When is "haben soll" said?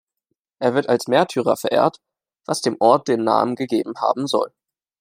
4.01-4.51